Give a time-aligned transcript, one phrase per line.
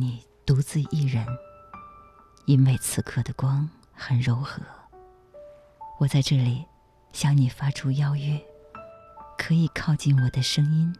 [0.00, 1.26] 你独自一人，
[2.46, 4.62] 因为此刻的光很柔和。
[5.98, 6.64] 我在这里
[7.12, 8.40] 向你发出邀约，
[9.36, 10.96] 可以靠近我的声音，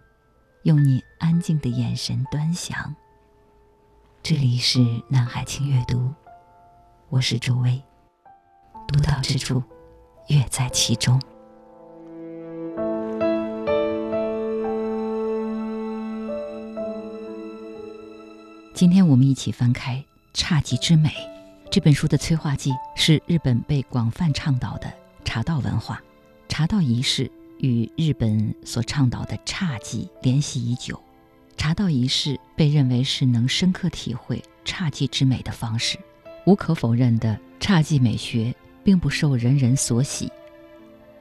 [0.64, 2.94] 用你安静的眼神端详。
[4.22, 6.12] 这里是南海清阅读，
[7.08, 7.82] 我是周薇，
[8.86, 9.62] 独到之处，
[10.28, 11.18] 乐在其中。
[18.80, 20.02] 今天我们一起翻开
[20.34, 21.10] 《侘寂之美》
[21.70, 24.90] 这本书的催化剂是日本被广泛倡导的
[25.22, 26.00] 茶道文化。
[26.48, 30.98] 茶道仪式与日本所倡导的侘寂联系已久。
[31.58, 35.98] 茶道仪式被认为是能深刻体会侘寂之美的方式。
[36.46, 40.32] 无可否认的，侘寂美学并不受人人所喜，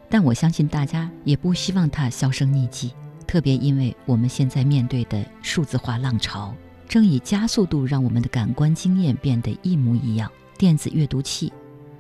[0.10, 2.94] 但我相信大家也不希望它销声匿迹。
[3.28, 6.56] 特别因为我们现在面对的数字化浪潮。
[6.90, 10.30] 正以加速度让我们的感官经验变得一模一样。
[10.58, 11.54] 电子阅读器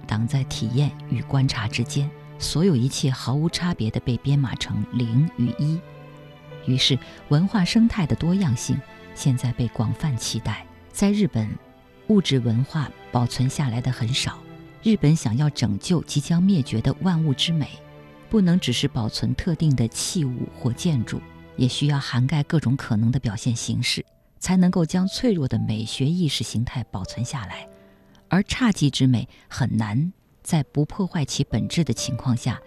[0.08, 2.09] 挡在体验与观察之间，
[2.40, 5.80] 所有一切毫无差别地被编码成零与一。
[6.66, 6.98] 于是，
[7.30, 8.81] 文化生态的多样性
[9.14, 10.66] 现在被广泛期待。
[10.92, 11.48] 在日本，
[12.08, 14.40] 物质文化保存下来的很少。
[14.81, 17.70] 日本想要拯救即将灭绝的万物之美，
[18.28, 21.22] 不能只是保存特定的器物或建筑，
[21.56, 24.03] 也需要涵盖各种可能的表现形式。
[24.40, 27.68] 才能够将脆弱的美学意识形态保存下来，
[28.30, 32.62] 而侘寂之美很难在不破坏其本质的情况下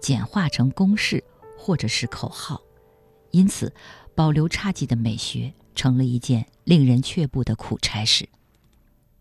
[0.00, 1.22] 简化成公式
[1.58, 2.62] 或者是口号，
[3.32, 3.74] 因此
[4.14, 8.28] 保留侘寂的美学成了一件令人却步的苦差事。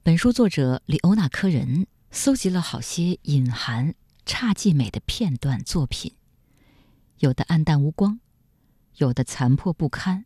[0.04, 6.14] 本书作者里欧纳科人搜集了好些隐含侘寂美的片段作品，
[7.18, 8.20] 有的暗淡无光，
[8.98, 10.26] 有的残破不堪。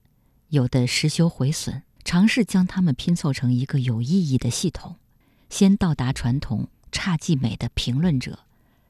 [0.50, 4.98] 有的失修毁损，尝试将它们拼凑成一个有意义的系统。
[5.50, 8.40] 先到达传统侘寂美的评论者、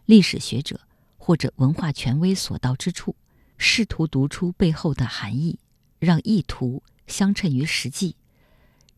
[0.06, 0.81] 历史学者
[1.18, 3.16] 或者文化权威所到之处，
[3.58, 5.59] 试图读出背后的含义，
[6.00, 8.16] 让意图相称于实际，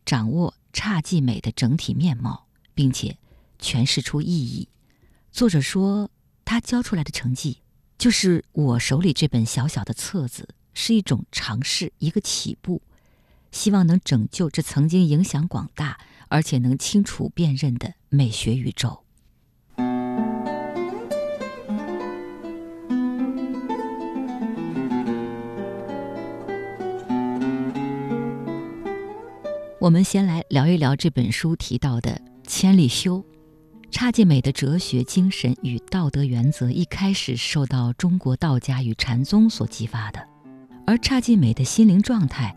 [0.06, 3.18] 掌握侘寂美的整体面貌，并且
[3.60, 4.70] 诠释出意义。
[5.32, 6.10] 作者说，
[6.46, 7.60] 他交出来的成绩，
[7.98, 10.50] 就是我手里这本小小的册子。
[10.74, 12.82] 是一种尝试，一个起步，
[13.52, 16.00] 希望能拯救这曾经影响广大
[16.30, 19.04] 而且能清楚辨认的美学宇宙。
[29.80, 33.26] 我们先来聊一聊这本书提到的千里修，
[33.92, 40.31] 侘寂美的哲学精神与道德原则一开始受到中国道家与禅宗所激发的。
[40.86, 42.56] 而侘寂美的心灵状态，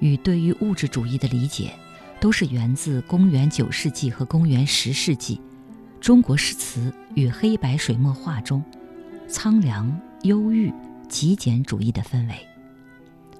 [0.00, 1.72] 与对于物质主义的理解，
[2.20, 5.40] 都是源自公元九世纪和公元十世纪
[6.00, 8.62] 中国诗词与黑白水墨画中
[9.28, 10.72] 苍凉、忧郁、
[11.08, 12.34] 极简主义的氛围。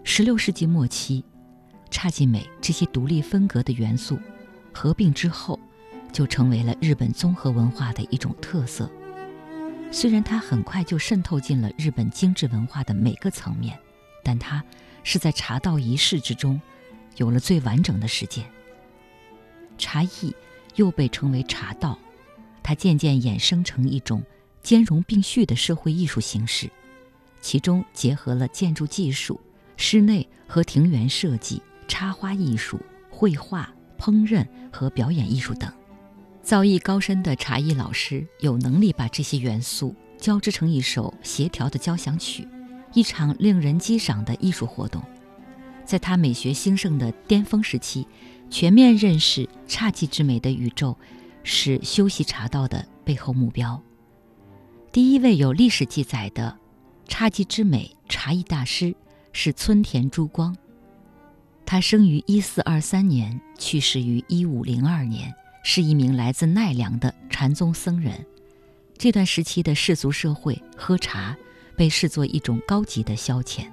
[0.03, 1.25] 十六世纪末期，
[1.91, 4.19] 侘寂美这些独立分隔的元素
[4.73, 5.59] 合并之后，
[6.13, 8.91] 就成为了日本综合文化的一种特色。
[9.91, 13.79] 虽然它很快就渗透进了日本精致文化的每个层面。
[14.25, 14.65] 但它
[15.05, 16.61] 是在茶道仪式之中，
[17.19, 18.45] 有了最完整的实践。
[19.79, 20.35] 茶艺
[20.75, 21.97] 又被称为茶道，
[22.63, 24.23] 它渐渐衍生成一种
[24.63, 26.71] 兼容并蓄的社会艺术形式，
[27.41, 29.39] 其中结合了建筑技术、
[29.77, 32.81] 室内和庭园设计、插花艺术、
[33.11, 35.71] 绘画、烹饪和表演艺术等。
[36.43, 42.47] 造诣高深的茶艺老师有能力把这些元素交织成一首协调的交响曲。
[42.95, 45.03] 一场令人激赏的艺术活动，
[45.85, 48.07] 在他美学兴盛的巅峰时期，
[48.49, 50.97] 全面认识侘寂之美的宇宙，
[51.43, 53.83] 是修习茶道的背后目标。
[54.93, 56.57] 第一位有历史记载的
[57.09, 58.95] 侘寂之美茶艺大师
[59.33, 60.57] 是村田珠光，
[61.67, 68.25] 他生于一四二三年，去世于一五零二年，是一名来自奈良的禅宗僧人。
[68.97, 71.37] 这段时期的世俗社会喝茶。
[71.77, 73.67] 被视作一种高级的消遣，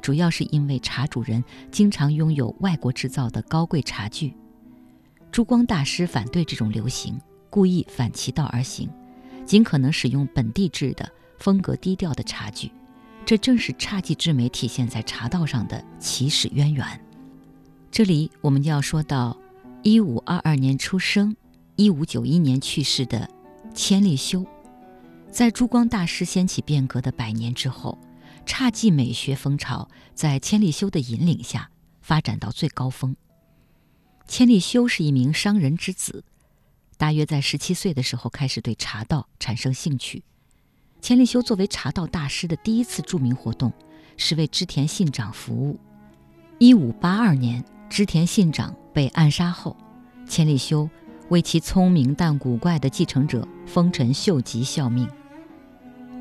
[0.00, 4.34] 主要是因为茶主人经常拥有外国制造的高贵茶具。
[5.30, 7.18] 珠光大师反对这种流行，
[7.50, 8.88] 故意反其道而行，
[9.44, 12.70] 尽可能使用本地制的、风格低调的茶具。
[13.26, 16.86] 这正是侘寂之美体现在茶道上的起始渊源。
[17.90, 19.36] 这里我们就要说到，
[19.82, 21.36] 一五二二年出生，
[21.76, 23.28] 一五九一年去世的
[23.74, 24.46] 千利休。
[25.30, 27.98] 在珠光大师掀起变革的百年之后，
[28.44, 31.70] 侘寂美学风潮在千利休的引领下
[32.00, 33.14] 发展到最高峰。
[34.26, 36.24] 千利休是一名商人之子，
[36.96, 40.24] 大约在十七岁的时候开始对茶道产生兴趣。
[41.00, 43.72] 千利休作为茶道大师的第一次著名活动，
[44.16, 45.78] 是为织田信长服务。
[46.58, 49.76] 一五八二年，织田信长被暗杀后，
[50.26, 50.90] 千利休
[51.28, 55.08] 为其聪明但古怪的继承者丰臣秀吉效命。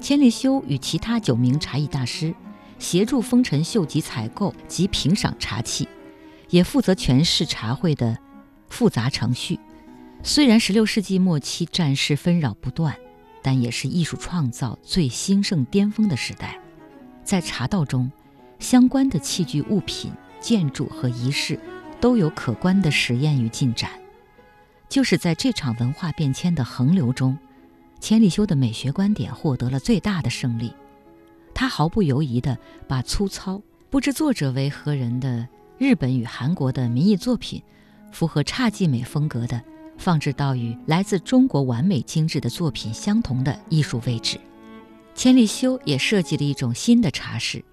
[0.01, 2.33] 千利休与其他九名茶艺大师
[2.79, 5.87] 协助丰臣秀吉采购及评赏茶器。
[6.49, 8.17] 也负责诠释茶会的
[8.69, 9.59] 复杂程序。
[10.23, 12.95] 虽然16世纪末期战事纷扰不断，
[13.41, 16.57] 但也是艺术创造最兴盛巅峰的时代。
[17.21, 18.09] 在茶道中，
[18.59, 20.09] 相关的器具、物品、
[20.39, 21.59] 建筑和仪式
[21.99, 23.91] 都有可观的实验与进展。
[24.89, 27.37] 就是在这场文化变迁的横流中，
[27.99, 30.73] 千利休的美学观点获得了最大的胜利。
[31.53, 32.57] 他毫不犹豫地
[32.87, 35.47] 把粗糙、不知作者为何人的。
[35.79, 37.61] 日本与韩国的民艺作品，
[38.11, 39.61] 符合侘寂美风格的，
[39.95, 44.39] 放置到与来自中国完美精致的作品相同的艺术位置。
[45.13, 47.63] 千利休也设计了一种新的茶室，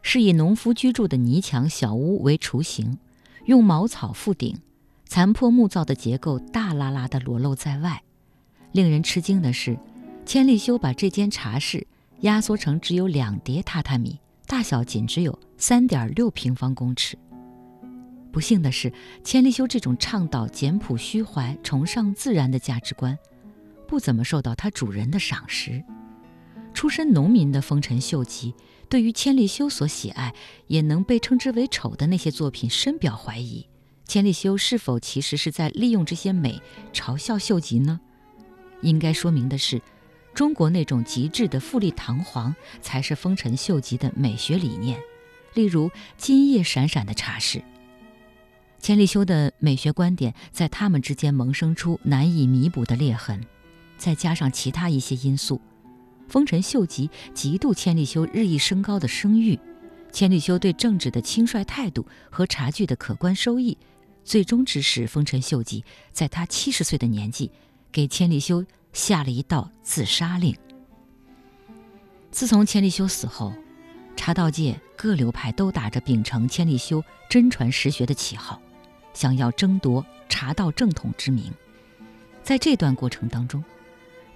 [0.00, 2.96] 是以农夫居住的泥墙小屋为雏形，
[3.44, 4.56] 用茅草覆顶，
[5.10, 8.00] 残破木造的结构大拉拉地裸露在外。
[8.70, 9.76] 令人吃惊的是，
[10.24, 11.84] 千利休把这间茶室
[12.20, 17.18] 压缩成只有两叠榻榻米，大小仅只有三点六平方公尺。
[18.30, 18.92] 不幸的是，
[19.24, 23.18] 千利休这种倡导简朴虚怀、崇尚自然的价值观，
[23.88, 25.82] 不怎么受到他主人的赏识。
[26.72, 28.54] 出身农民的丰臣秀吉，
[28.88, 30.32] 对于千利休所喜爱
[30.68, 33.66] 也能被称之为丑的那些作品深表怀疑。
[34.10, 36.60] 千利休是否其实是在利用这些美
[36.92, 38.00] 嘲笑秀吉呢？
[38.82, 39.80] 应该说明的是，
[40.34, 42.52] 中国那种极致的富丽堂皇，
[42.82, 44.98] 才是丰臣秀吉的美学理念。
[45.54, 47.62] 例如金叶闪闪的茶室。
[48.80, 53.40] 千利休的美学观点在他们之间萌生出难以弥补的裂痕，
[53.96, 55.60] 再加上其他一些因素，
[56.26, 59.56] 丰臣秀吉嫉妒千利休日益升高的声誉，
[60.10, 63.78] 千利休对政治的轻率态度和茶具的可观收益，
[64.24, 67.50] 最终致使丰臣秀吉在他七十岁的年纪
[67.90, 70.56] 给千利休下了一道自杀令。
[72.30, 73.52] 自从千利休死后，
[74.16, 78.60] 茶道界各流派都打着秉承千利休真传实学的旗号。
[79.12, 81.52] 想要争夺茶道正统之名，
[82.44, 83.62] 在这段过程当中，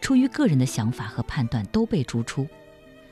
[0.00, 2.48] 出于个人的想法和判断都被逐出。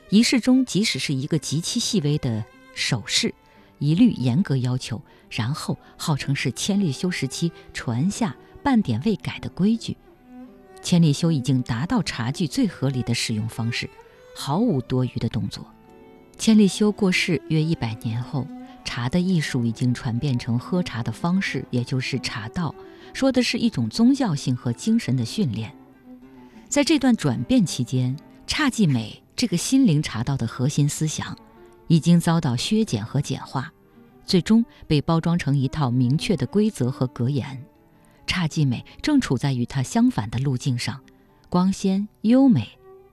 [0.09, 2.43] 仪式中，即使是一个极其细微的
[2.75, 3.33] 手势，
[3.79, 9.97] 一律严格要求，然后号称是千利休时期传下半点未改的规矩。
[10.81, 13.89] 千利休已经达到茶具最合理的使用方式，
[14.35, 15.65] 毫无多余的动作。
[16.37, 18.47] 千利休过世约一百年后。
[18.85, 22.75] 茶的艺术已经传变成喝茶的方式，也就是茶道，
[23.13, 25.73] 说的是一种宗教性和精神的训练。
[26.67, 28.15] 在这段转变期间，
[28.45, 31.35] 侘寂美这个心灵茶道的核心思想，
[31.87, 33.71] 已经遭到削减和简化，
[34.25, 37.65] 最终被包装成一套明确的规则和格言。
[38.25, 41.01] 侘寂美正处在与它相反的路径上，
[41.49, 42.67] 光鲜、优美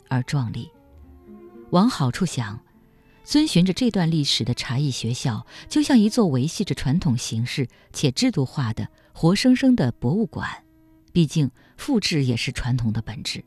[0.09, 0.71] 而壮丽。
[1.71, 2.61] 往好处想。
[3.23, 10.65] 遵循着这段历史的茶艺学校，就像一座维系着传统形式且制度化的活生生的博物馆。
[11.13, 13.45] 毕竟，复制也是传统的本质。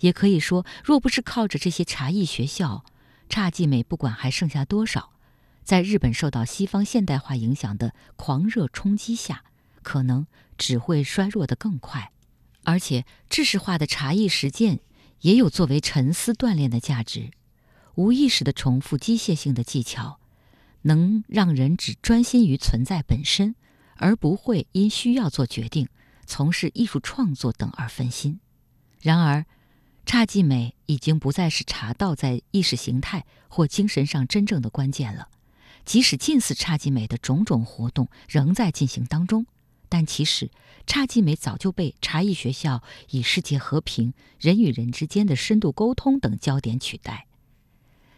[0.00, 2.84] 也可以说，若不是靠着这些茶艺学校，
[3.28, 5.12] 侘寂美不管还剩下多少，
[5.62, 9.44] 在日本受到西方现代化影响的狂热冲击下，
[9.82, 12.12] 可能只会衰弱得更快。
[12.64, 14.80] 而且，知识化的茶艺实践
[15.20, 17.30] 也有作为沉思锻炼的价值。
[17.94, 20.20] 无意识的重复机械性的技巧，
[20.82, 23.54] 能让人只专心于存在本身，
[23.96, 25.88] 而不会因需要做决定、
[26.26, 28.38] 从事艺术创作等而分心。
[29.00, 29.46] 然而，
[30.08, 35.28] 侘寂美已经不再是茶道在意识形态或精神上真正的关键了。
[35.84, 39.44] 即使近似侘寂美的种种活动仍在进行当中，
[39.90, 40.50] 但其实
[40.86, 47.26] 侘寂美早就被茶艺学校以世界和平、人与人之间的深度沟通等焦点取代。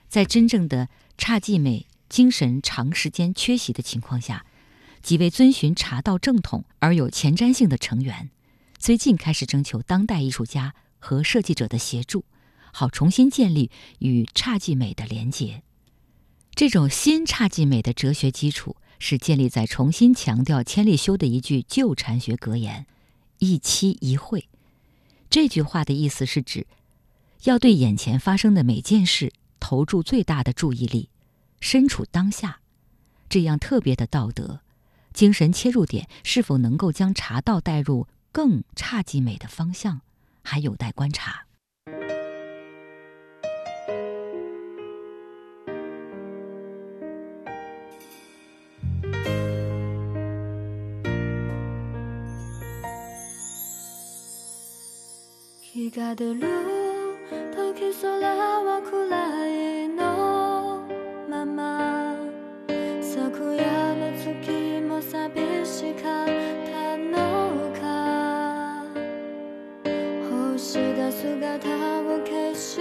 [0.08, 4.46] 在真正的侘寂美精神长时间缺席的情况下，
[5.02, 8.30] 几位遵循茶道正统而有前瞻性的成员，
[8.78, 12.24] 最近开始征求当代艺术家和设计者的协助，
[12.72, 15.64] 好重新建立与侘寂美的连结。
[16.54, 22.86] 这种新侘寂美的哲学基础是建立在重新强调千利休的一句旧禅学格言
[23.38, 24.48] ：“一期一会。”
[25.28, 26.66] 这句话的意思是指，
[27.44, 29.32] 要对眼前发生的每件事。
[29.62, 31.10] 投注最大的注意力，
[31.60, 32.60] 身处当下，
[33.28, 34.60] 这样特别的道德，
[35.12, 40.00] 精神切入点是否能够将茶道带入更侘寂美的方向，
[40.50, 41.46] 还有待观察。
[71.30, 72.80] 姿を消し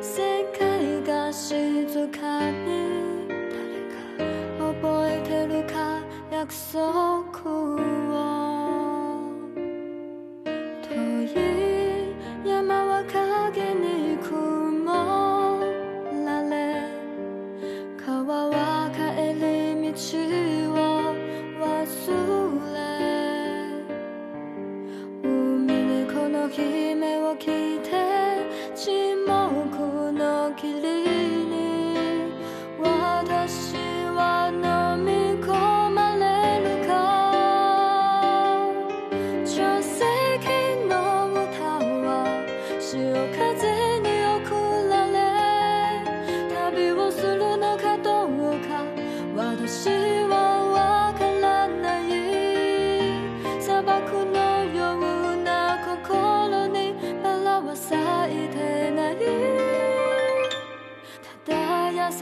[0.00, 6.00] 世界が静かに誰か覚えてるか
[6.30, 8.07] 約束。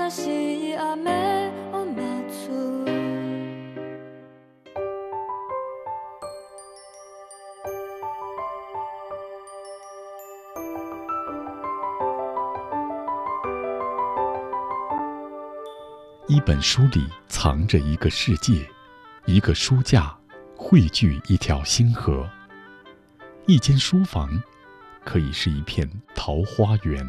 [0.09, 0.11] 一
[16.47, 18.65] 本书里藏着一个世界，
[19.25, 20.17] 一个书架
[20.55, 22.31] 汇聚一条星河。
[23.47, 24.41] 一间书房
[25.05, 27.05] 可以是一片桃花源，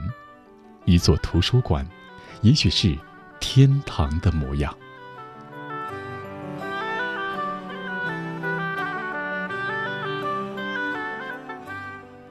[0.86, 1.88] 一座图书馆
[2.42, 2.98] 也许是
[3.40, 4.76] 天堂的模样。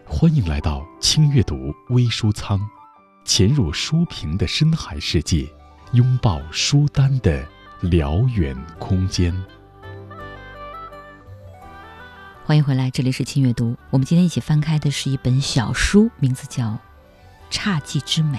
[0.05, 2.61] 欢迎来到轻阅读微书仓，
[3.25, 5.47] 潜入书评的深海世界。
[5.93, 7.47] 拥抱书单的
[7.81, 9.33] 辽远空间。
[12.45, 13.77] 欢迎回来，这里是轻阅读。
[13.91, 16.65] 我们今天一起翻开的是一本小书，名字叫
[17.51, 18.39] 《侘寂之美》。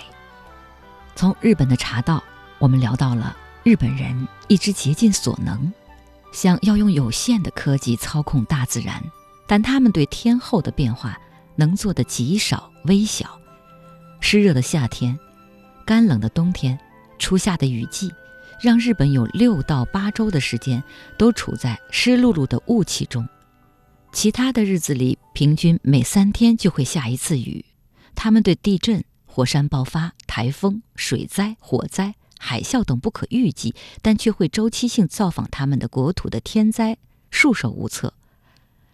[1.17, 2.24] 从日本的茶道，
[2.59, 5.74] 我们聊到了日本人一直竭尽所能，
[6.31, 9.03] 想要用有限的科技操控大自然，
[9.47, 11.19] 但他们对天候的变化
[11.55, 13.41] 能做的极少、微小。
[14.21, 15.17] 湿热的夏天，
[15.83, 16.77] 干冷的冬天。
[17.17, 18.13] 初夏的雨季，
[18.62, 20.83] 让日本有六到八周的时间
[21.17, 23.27] 都处在湿漉漉的雾气中。
[24.12, 27.65] 其他的日子里，平均每三天就会下一次雨。
[28.13, 36.96] 他们对地震、火山爆发、台风、水灾、火灾、海啸等不可预计但却会周期性造访他们的国土的天灾
[37.32, 38.13] 束手无策。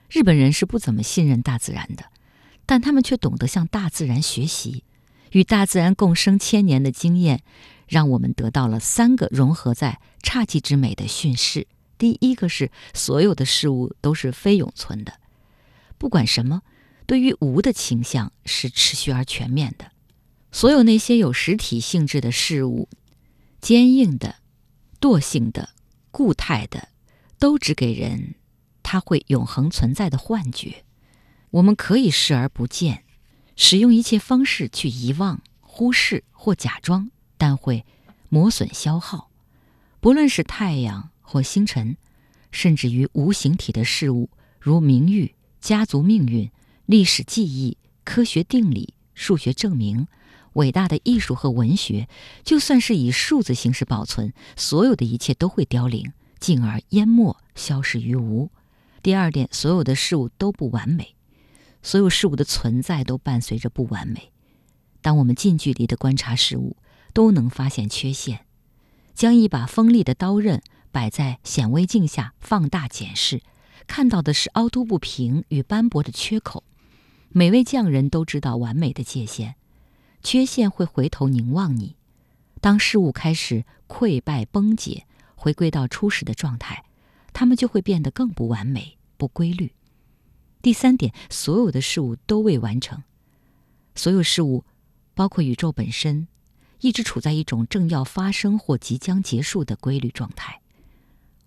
[0.09, 2.05] 日本人是不怎么信任大自然的，
[2.65, 4.85] 但他们却懂得向大自然学习，
[5.33, 7.43] 与大自然共生千年的经验。
[7.89, 11.67] 让我们得到了三个融合在侘寂之美的训示。
[11.97, 15.19] 第一个是所有的事物都是非永存的，
[15.97, 16.61] 不管什么，
[17.05, 19.91] 对于无的倾向是持续而全面的。
[20.53, 22.87] 所有那些有实体性质的事物，
[23.59, 24.35] 坚硬的、
[25.01, 25.69] 惰性的、
[26.11, 26.89] 固态的，
[27.39, 28.35] 都只给人
[28.83, 30.85] 它会永恒存在的幻觉。
[31.49, 33.03] 我们可以视而不见，
[33.55, 37.09] 使用一切方式去遗忘、忽视或假装。
[37.35, 37.83] 但会
[38.29, 39.29] 磨损消耗，
[39.99, 41.97] 不论是太阳或星辰，
[42.51, 44.29] 甚至于无形体的事物，
[44.59, 46.49] 如名誉、家族命运、
[46.85, 50.07] 历史记忆、科学定理、数学证明、
[50.53, 52.07] 伟大的艺术和文学，
[52.43, 58.49] 就算是以数字形式保存，所有的一切都会凋零，进而淹没、消失于无。
[59.01, 61.15] 第二点，所有的事物都不完美，
[61.81, 64.31] 所有事物的存在都伴随着不完美。
[65.01, 66.77] 当我们近距离的观察事物，
[67.13, 68.45] 都能发现缺陷，
[69.13, 73.41] 将一把锋利的刀刃摆在显微镜下放大检视，
[73.85, 76.63] 看到的是凹凸不平与斑驳的缺口。
[77.29, 79.55] 每位匠人都知道完美的界限，
[80.23, 81.95] 缺陷会回头凝望你。
[82.61, 86.85] 当事物开始溃败崩解，回归到初始的状态，
[87.33, 89.73] 它们就会变得更不完美、不规律。
[90.61, 93.03] 第三点，所有的事物都未完成，
[93.95, 94.63] 所有事物，
[95.13, 96.27] 包括宇宙本身。
[96.79, 100.59] 一直处在一种正要发生或即将结束的规律状态。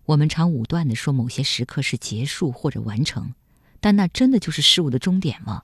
[0.06, 3.34] 我们常武断地说某些时刻是结束或者完成，
[3.78, 5.62] 但那真的就是事物的终点吗？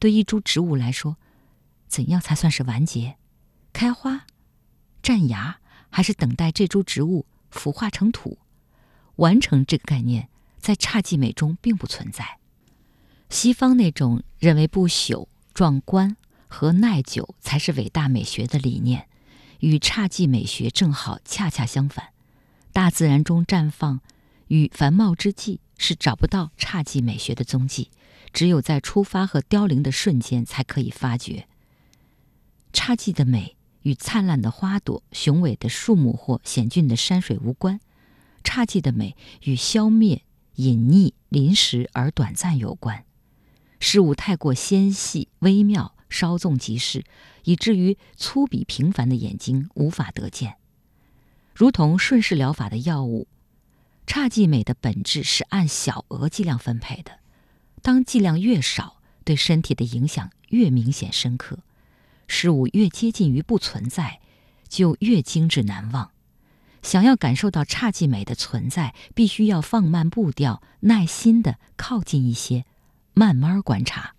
[0.00, 1.16] 对一株植物来说，
[1.88, 3.16] 怎样才算是完结？
[3.72, 4.26] 开花、
[5.02, 5.58] 绽芽，
[5.90, 8.38] 还是等待这株植物腐化成土？
[9.16, 12.38] 完成这个概念在侘寂美中并不存在。
[13.30, 16.16] 西方那种认为不朽、壮观
[16.48, 19.08] 和耐久才是伟大美学的理念，
[19.60, 22.08] 与侘寂美学正好恰恰相反。
[22.72, 24.00] 大自然中绽放
[24.48, 27.90] 与繁茂之际是找不到侘寂美学的踪迹，
[28.32, 31.46] 只有在出发和凋零的瞬间才可以发掘。
[32.74, 37.80] 侘寂的美与灿烂的花朵、雄伟的树木或险峻的山水无关。
[38.42, 40.22] 侘寂的美与消灭、
[40.56, 43.04] 隐匿、临时而短暂有关。
[43.78, 47.04] 事物太过纤细、微妙、稍纵即逝，
[47.44, 50.56] 以至于粗鄙平凡的眼睛无法得见。
[51.54, 53.28] 如同顺势疗法的药物，
[54.06, 57.20] 侘寂美的本质是按小额剂量分配的。
[57.80, 61.60] 当剂量越少，对身体的影响越明显深刻。
[62.26, 64.20] 事物越接近于不存在，
[64.68, 66.10] 就越精致难忘。
[66.82, 72.66] 想要感受到侘寂美的存在，必须要放慢步调，耐心地靠近一些，
[73.14, 74.14] 慢慢观察。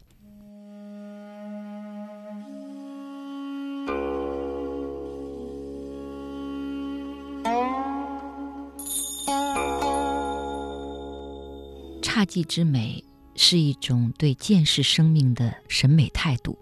[12.02, 13.04] 侘寂之美
[13.36, 16.58] 是一种对见识生命的审美态度。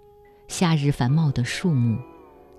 [0.56, 1.98] 夏日繁茂的树木。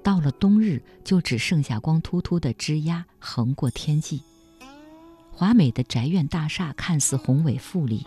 [0.02, 4.20] 到了冬日，就只剩下光秃秃的枝桠横过天际。
[5.30, 8.04] 华美的宅院大厦看似宏伟富丽，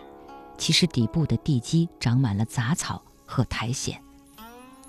[0.58, 3.98] 其实底部的地基长满了杂草和苔藓。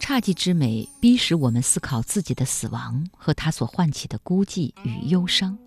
[0.01, 5.57] 侘寂之美逼使我们思考自己的死亡和它所唤起的孤寂与忧伤。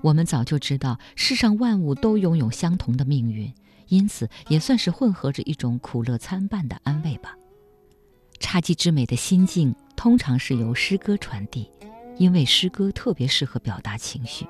[0.00, 3.52] 我们早就知道世上万物都拥有相同的命运，
[3.88, 7.34] 因此也算是混合着一种苦乐参半的安慰吧。
[8.44, 9.74] 侘寂之美的心境。
[9.96, 11.70] 通常是由诗歌传递，
[12.18, 14.46] 因为诗歌特别适合表达情绪，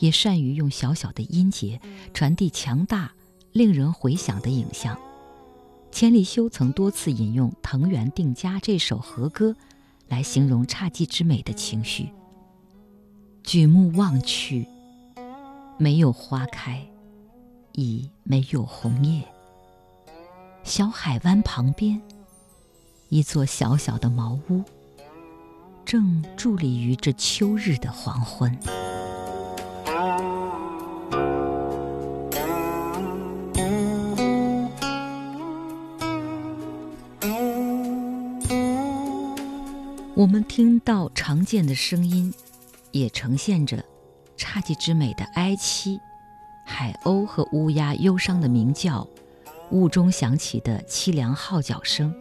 [0.00, 1.80] 也善于用小小的音节
[2.12, 3.12] 传递强大、
[3.52, 4.98] 令人回响的影像。
[5.92, 9.54] 千利休曾多次引用藤原定家这首和歌，
[10.08, 12.08] 来形容侘寂之美的情绪。
[13.44, 14.66] 举目望去，
[15.78, 16.84] 没有花开，
[17.72, 19.22] 已没有红叶。
[20.64, 22.02] 小海湾旁边，
[23.08, 24.64] 一座小小的茅屋。
[25.84, 28.58] 正伫立于这秋日的黄昏。
[40.14, 42.34] 我们听到常见的声音，
[42.90, 43.84] 也呈现着
[44.36, 46.00] 侘寂之美的哀凄。
[46.64, 49.06] 海鸥和乌鸦忧伤的鸣叫，
[49.70, 52.12] 雾中响起的凄凉号角声，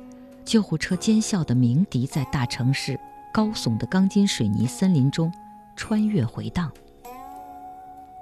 [0.45, 2.99] 救护车尖啸的鸣笛，在大城市。
[3.34, 5.29] 高耸的钢筋水泥森林中，
[5.75, 6.71] 穿越回荡。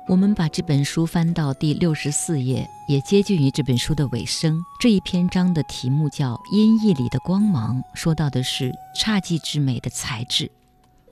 [0.07, 4.59] 我们把这本书翻到第六十四页，也接近于这本书的尾声。
[4.79, 10.49] 这一篇章的题目叫《阴翳里的光芒》，说到的是侘寂之美的材质。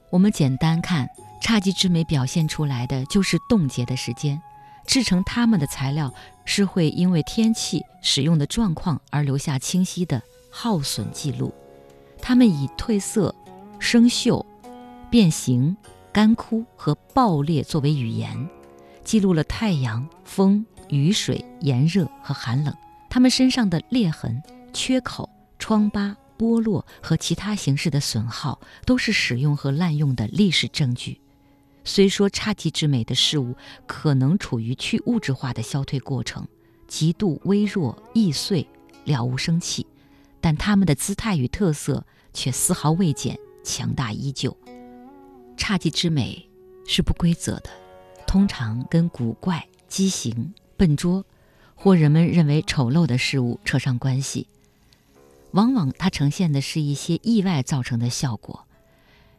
[0.10, 1.08] 我们简单看，
[1.40, 4.42] 侘寂之美表现出来的就是冻结的时间。
[4.88, 6.12] 制成它们的材料
[6.44, 10.22] 是会因为天气、使用的状况而留下清晰的
[10.52, 11.52] 耗损记录。
[12.22, 13.34] 它们以褪色。
[13.84, 14.46] 生锈、
[15.10, 15.76] 变形、
[16.14, 18.48] 干枯和爆裂作为语言，
[19.04, 22.72] 记录了太阳、风、雨水、炎热和寒冷。
[23.10, 24.40] 它们身上的裂痕、
[24.72, 31.20] 缺口、疮疤、剥落和其他形式的损耗，都是使用和滥用的历史证据。
[31.84, 33.56] 虽说侘寂之美的事物
[33.88, 36.48] 可能处于去物质化的消退过程，
[36.88, 38.68] 极度微弱、易碎、
[39.06, 39.88] 了无生气，
[40.42, 43.40] 但它们的姿态与特色却丝毫未减。
[43.64, 44.58] 强大依旧，
[45.56, 46.50] 侘寂之美
[46.88, 47.70] 是不规则的，
[48.26, 51.24] 通常跟古怪、畸形、笨拙，
[51.76, 54.48] 或人们认为丑陋的事物扯上关系。
[55.52, 58.66] 往往它呈现的是一些意外造成的效果，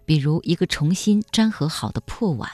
[0.05, 2.49] 比如一个重新粘合好的破碗，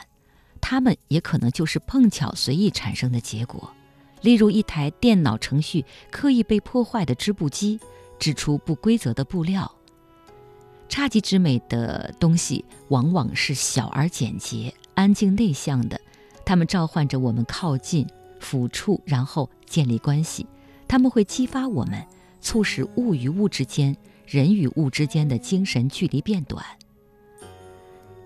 [0.63, 3.75] 它们也可能就是碰巧随意产生的结果。
[4.23, 7.79] 例如一台电脑程序刻意被破坏的织布机，
[8.19, 9.71] 织出不规则的布料。
[10.89, 16.01] 侘寂之美的东西往往是小而简洁、安静内向的，
[16.45, 18.07] 它们召唤着我们靠近、
[18.41, 20.47] 抚触，然后建立关系。
[20.87, 22.03] 它们会激发我们，
[22.41, 23.95] 促使物与物之间、
[24.27, 26.65] 人与物之间的精神距离变短。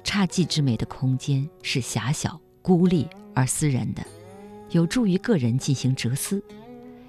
[0.05, 4.05] 侘寂之美的空间是狭小、孤立而私人的，
[4.71, 6.41] 有助于个人进行哲思。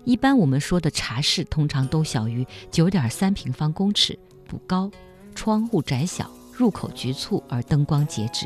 [0.05, 4.91] 一般我们说的茶室通常都小于九点三平方公尺，不高，
[5.33, 8.45] 窗户窄小，入口局促而灯光节制。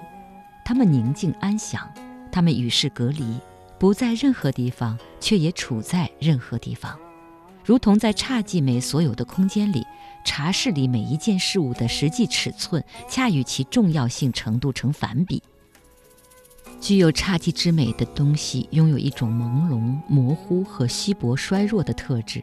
[0.63, 1.89] 他们宁静安详，
[2.31, 3.39] 他们与世隔离，
[3.79, 6.95] 不在任何地方，却也处在任何地方，
[7.65, 9.83] 如同在侘寂美所有的空间里，
[10.23, 15.41] 茶室里每一件事物的实际尺寸，恰与其重要性程度成反比。
[16.79, 22.41] 具有侘寂之美的东西，拥有一种朦胧、模糊和稀薄衰弱的特质。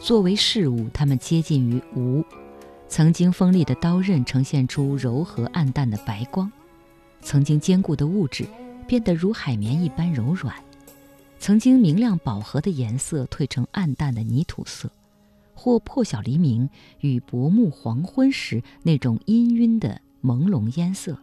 [0.00, 2.24] 作为事物，它们接近于无。
[2.88, 6.50] 曾经锋利的刀刃呈现出柔和暗淡的白光，
[7.22, 8.46] 曾经坚固的物质
[8.86, 10.54] 变得如海绵一般柔软，
[11.38, 14.90] 曾经明亮饱和的颜色褪成暗淡的泥土色，
[15.54, 16.68] 或破晓黎明
[17.00, 21.18] 与薄暮黄昏时那种氤氲的朦胧烟色。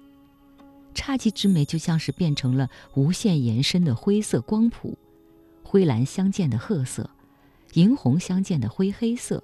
[0.94, 4.98] 侘寂之美就像是变成了无限延伸的灰色光谱，
[5.64, 7.10] 灰蓝相间的褐色，
[7.74, 9.44] 银红相间的灰黑色，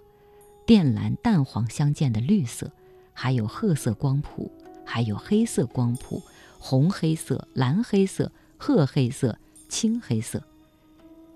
[0.65, 2.71] 靛蓝淡黄相间的绿色，
[3.13, 4.51] 还有褐色光谱，
[4.85, 6.21] 还有黑色光谱，
[6.59, 10.43] 红黑色、蓝黑色、褐黑色、青黑色。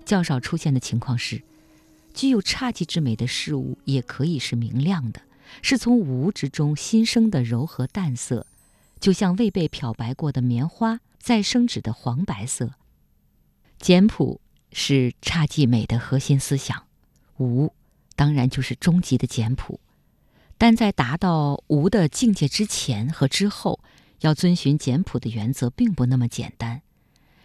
[0.04, 1.42] 较少出现的情况是，
[2.12, 5.22] 具有侘寂之美的事物也可以是明亮的，
[5.62, 8.46] 是从无之中新生的柔和淡色。
[9.02, 12.74] 就像未被漂白过的棉花，再生纸的黄白色。
[13.80, 16.86] 简朴是侘寂美的核心思想，
[17.38, 17.74] 无
[18.14, 19.80] 当然就是终极的简朴。
[20.56, 23.80] 但在达到无的境界之前和之后，
[24.20, 26.82] 要遵循简朴的原则，并不那么简单。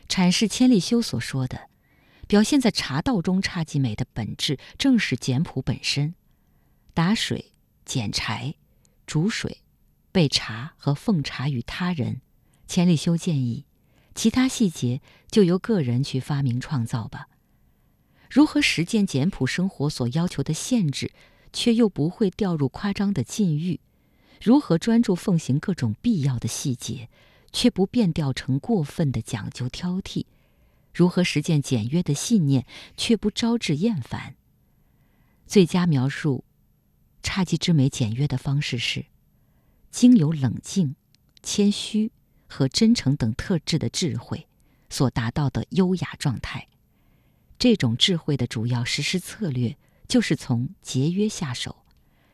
[0.07, 1.69] 阐释千利休所说的，
[2.27, 6.13] 表现在茶道中侘寂美的本质，正是简朴本身。
[6.93, 8.53] 打水、捡柴、
[9.07, 9.63] 煮水。
[10.17, 12.21] 备茶和奉茶于他人，
[12.65, 13.65] 钱理修建议，
[14.15, 14.99] 其他细节
[15.29, 17.27] 就由个人去发明创造吧。
[18.27, 21.11] 如何实践简朴生活所要求的限制，
[21.53, 23.79] 却又不会掉入夸张的禁欲？
[24.41, 27.09] 如何专注奉行各种必要的细节，
[27.51, 30.25] 却不变调成过分的讲究挑剔？
[30.95, 32.65] 如何实践简约的信念，
[32.97, 34.35] 却不招致厌烦？
[35.45, 36.43] 最佳描述
[37.21, 39.05] 侘寂之美简约的方式是。
[39.91, 40.95] 经由冷静、
[41.41, 42.11] 谦虚
[42.47, 44.47] 和真诚等特质的智慧
[44.89, 46.67] 所达到的优雅状态，
[47.57, 51.83] 这种智慧的主要实施策略就是从节约下手。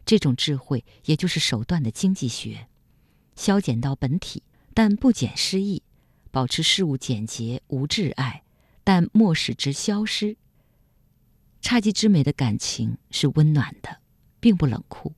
[0.05, 2.67] 这种智慧也就是手段的经济学，
[3.35, 5.81] 消减到本体，但不减失意；
[6.29, 8.43] 保持事物简洁无挚爱，
[8.83, 10.35] 但莫使之消失。
[11.61, 14.01] 侘寂之美的感情是温暖的，
[14.41, 15.13] 并不冷酷。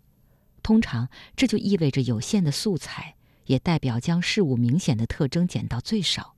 [0.65, 3.13] 通常，这就意味着有限的素材，
[3.45, 6.33] 也代表将事物明显的特征减到最少。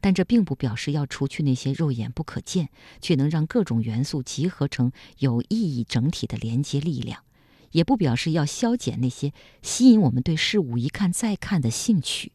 [0.00, 7.22] 但这并不表示要除去那些肉眼不可见却能让各种元素集合成有意义整体的连接力量，
[7.70, 12.32] 也不表示要消减那些吸引我们对事物一看再看的兴趣。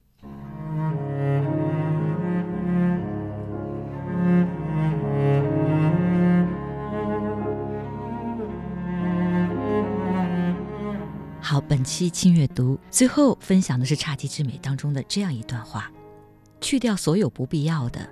[11.48, 15.92] 好，本期轻阅读最后分享的是《侘寂之美》当中的这样一段话：
[16.60, 18.10] 去掉所有不必要的，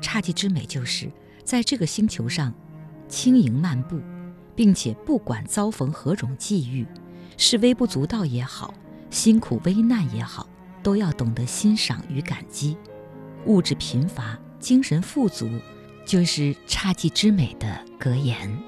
[0.00, 1.12] 侘寂之美就是
[1.44, 2.54] 在这个星球上
[3.06, 4.00] 轻盈漫步，
[4.56, 6.86] 并且不管遭逢何种际遇，
[7.36, 8.72] 是微不足道也好，
[9.10, 10.48] 辛苦危难也好，
[10.82, 12.78] 都要懂得欣赏与感激。
[13.44, 15.50] 物质贫乏，精神富足，
[16.06, 18.58] 就是侘寂之美的格言。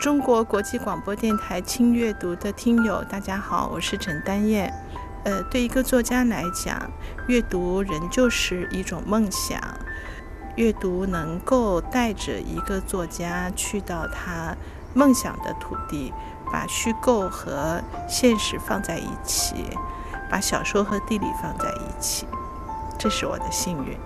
[0.00, 4.72] 中国国际广播电台轻阅读的听友，大家好，我是陈丹燕。
[5.24, 6.90] 呃，对一个作家来讲，
[7.28, 9.60] 阅读仍旧是一种梦想。
[10.56, 14.56] 阅读能够带着一个作家去到他
[14.94, 16.14] 梦想的土地，
[16.50, 19.66] 把虚构和现实放在一起，
[20.30, 22.26] 把小说和地理放在一起，
[22.98, 23.98] 这是我的幸运。